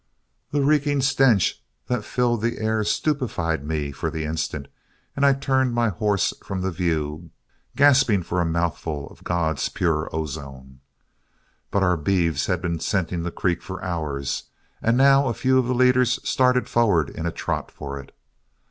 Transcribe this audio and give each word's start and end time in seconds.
The 0.49 0.61
reeking 0.63 1.01
stench 1.03 1.63
that 1.85 2.03
filled 2.03 2.41
the 2.41 2.57
air 2.57 2.83
stupefied 2.83 3.63
me 3.63 3.91
for 3.91 4.09
the 4.09 4.23
instant, 4.23 4.67
and 5.15 5.23
I 5.23 5.33
turned 5.33 5.75
my 5.75 5.89
horse 5.89 6.33
from 6.43 6.61
the 6.61 6.71
view, 6.71 7.29
gasping 7.75 8.23
for 8.23 8.41
a 8.41 8.43
mouthful 8.45 9.07
of 9.09 9.23
God's 9.23 9.69
pure 9.69 10.09
ozone. 10.11 10.79
But 11.69 11.83
our 11.83 11.97
beeves 11.97 12.47
had 12.47 12.63
been 12.63 12.79
scenting 12.79 13.21
the 13.21 13.29
creek 13.29 13.61
for 13.61 13.83
hours, 13.83 14.45
and 14.81 14.97
now 14.97 15.27
a 15.27 15.35
few 15.35 15.59
of 15.59 15.67
the 15.67 15.75
leaders 15.75 16.19
started 16.27 16.67
forward 16.67 17.11
in 17.11 17.27
a 17.27 17.31
trot 17.31 17.69
for 17.69 17.99
it. 17.99 18.11